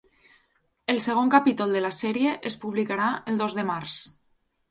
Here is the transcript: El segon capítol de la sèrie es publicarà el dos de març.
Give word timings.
El 0.93 1.01
segon 1.05 1.27
capítol 1.35 1.75
de 1.77 1.83
la 1.85 1.91
sèrie 1.99 2.33
es 2.51 2.57
publicarà 2.63 3.13
el 3.33 3.37
dos 3.43 3.57
de 3.59 3.67
març. 3.71 4.01